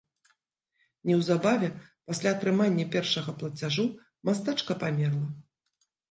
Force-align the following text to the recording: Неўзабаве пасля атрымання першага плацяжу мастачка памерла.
Неўзабаве 1.09 1.67
пасля 2.11 2.29
атрымання 2.37 2.85
першага 2.95 3.33
плацяжу 3.41 3.85
мастачка 4.31 4.73
памерла. 4.85 5.29